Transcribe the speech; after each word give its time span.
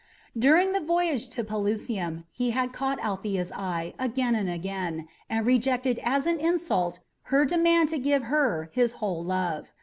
During 0.35 0.71
the 0.71 0.79
voyage 0.79 1.27
to 1.27 1.43
Pelusium 1.43 2.23
he 2.31 2.49
had 2.49 2.73
caught 2.73 2.99
Althea's 3.05 3.51
eye 3.51 3.93
again 3.99 4.33
and 4.33 4.49
again, 4.49 5.07
and 5.29 5.45
rejected 5.45 5.99
as 6.01 6.25
an 6.25 6.39
insult 6.39 6.97
her 7.25 7.45
demand 7.45 7.89
to 7.89 7.99
give 7.99 8.23
her 8.23 8.71
his 8.73 8.93
whole 8.93 9.23
love. 9.23 9.67